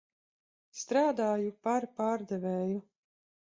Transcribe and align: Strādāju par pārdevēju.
Strādāju 0.79 1.53
par 1.69 1.87
pārdevēju. 2.01 2.85